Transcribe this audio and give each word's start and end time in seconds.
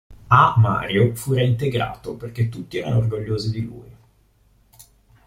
A. 0.29 0.55
Mario, 0.57 1.13
fu 1.13 1.33
reintegrato 1.33 2.15
perché 2.15 2.49
tutti 2.49 2.79
erano 2.79 2.97
orgogliosi 2.97 3.51
di 3.51 3.63
lui. 3.63 3.95